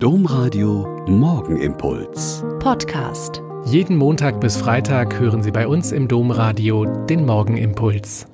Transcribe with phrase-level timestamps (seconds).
[0.00, 2.44] Domradio Morgenimpuls.
[2.60, 3.42] Podcast.
[3.64, 8.28] Jeden Montag bis Freitag hören Sie bei uns im Domradio den Morgenimpuls.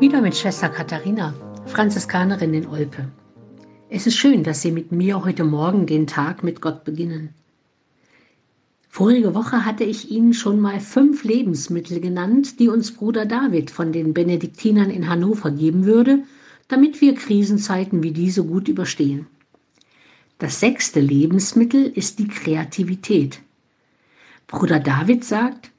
[0.00, 1.32] Wieder mit Schwester Katharina,
[1.66, 3.06] Franziskanerin in Olpe.
[3.88, 7.28] Es ist schön, dass Sie mit mir heute Morgen den Tag mit Gott beginnen.
[8.88, 13.92] Vorige Woche hatte ich Ihnen schon mal fünf Lebensmittel genannt, die uns Bruder David von
[13.92, 16.24] den Benediktinern in Hannover geben würde–
[16.70, 19.26] damit wir Krisenzeiten wie diese gut überstehen.
[20.38, 23.40] Das sechste Lebensmittel ist die Kreativität.
[24.46, 25.72] Bruder David sagt,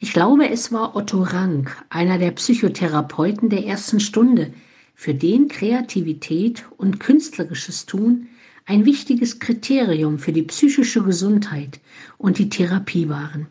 [0.00, 4.52] ich glaube, es war Otto Rank, einer der Psychotherapeuten der ersten Stunde,
[4.96, 8.26] für den Kreativität und künstlerisches Tun
[8.66, 11.80] ein wichtiges Kriterium für die psychische Gesundheit
[12.18, 13.46] und die Therapie waren.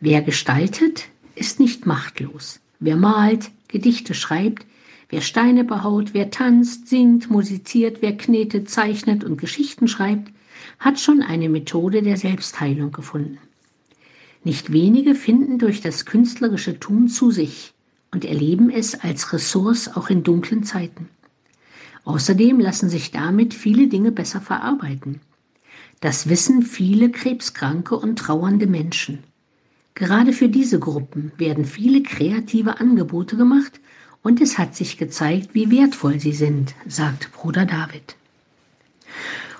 [0.00, 2.60] Wer gestaltet, ist nicht machtlos.
[2.78, 4.64] Wer malt, Gedichte schreibt,
[5.12, 10.32] Wer Steine behaut, wer tanzt, singt, musiziert, wer knetet, zeichnet und Geschichten schreibt,
[10.78, 13.36] hat schon eine Methode der Selbstheilung gefunden.
[14.42, 17.74] Nicht wenige finden durch das künstlerische Tun zu sich
[18.10, 21.10] und erleben es als Ressource auch in dunklen Zeiten.
[22.04, 25.20] Außerdem lassen sich damit viele Dinge besser verarbeiten.
[26.00, 29.18] Das wissen viele krebskranke und trauernde Menschen.
[29.94, 33.78] Gerade für diese Gruppen werden viele kreative Angebote gemacht
[34.22, 38.16] und es hat sich gezeigt, wie wertvoll sie sind, sagt Bruder David.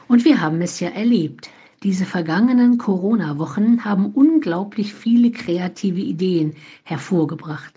[0.09, 1.51] Und wir haben es ja erlebt.
[1.83, 7.75] Diese vergangenen Corona-Wochen haben unglaublich viele kreative Ideen hervorgebracht.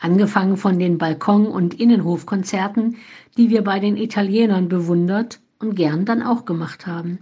[0.00, 2.96] Angefangen von den Balkon- und Innenhofkonzerten,
[3.36, 7.20] die wir bei den Italienern bewundert und gern dann auch gemacht haben.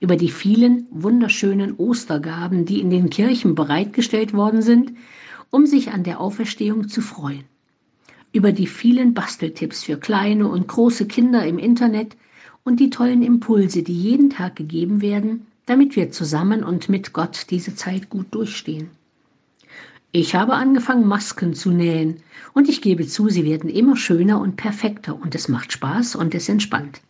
[0.00, 4.92] Über die vielen wunderschönen Ostergaben, die in den Kirchen bereitgestellt worden sind,
[5.50, 7.44] um sich an der Auferstehung zu freuen
[8.32, 12.16] über die vielen Basteltipps für kleine und große Kinder im Internet
[12.64, 17.46] und die tollen Impulse, die jeden Tag gegeben werden, damit wir zusammen und mit Gott
[17.50, 18.90] diese Zeit gut durchstehen.
[20.14, 22.18] Ich habe angefangen, Masken zu nähen
[22.52, 26.34] und ich gebe zu, sie werden immer schöner und perfekter und es macht Spaß und
[26.34, 27.00] es entspannt.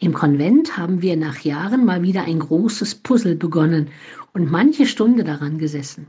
[0.00, 3.88] Im Konvent haben wir nach Jahren mal wieder ein großes Puzzle begonnen
[4.32, 6.06] und manche Stunde daran gesessen.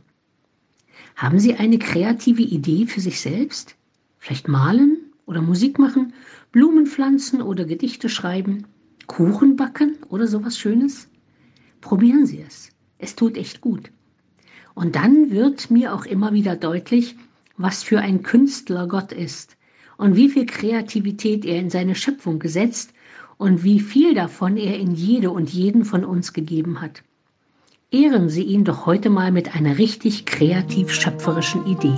[1.16, 3.76] Haben Sie eine kreative Idee für sich selbst?
[4.22, 6.14] Vielleicht malen oder Musik machen,
[6.52, 8.68] Blumen pflanzen oder Gedichte schreiben,
[9.08, 11.09] Kuchen backen oder sowas Schönes?
[11.82, 12.70] Probieren Sie es.
[13.00, 13.92] Es tut echt gut.
[14.76, 17.16] Und dann wird mir auch immer wieder deutlich,
[17.58, 19.58] was für ein Künstler Gott ist
[19.98, 22.94] und wie viel Kreativität er in seine Schöpfung gesetzt
[23.38, 27.02] und wie viel davon er in jede und jeden von uns gegeben hat.
[27.90, 31.98] Ehren Sie ihn doch heute mal mit einer richtig kreativ schöpferischen Idee.